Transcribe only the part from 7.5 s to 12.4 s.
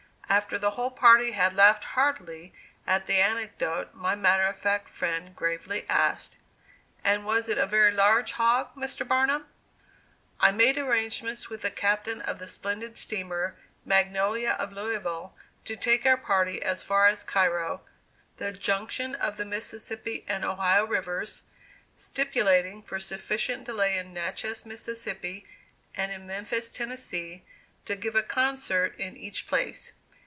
a very large hog, Mr. Barnum?" I made arrangements with the captain of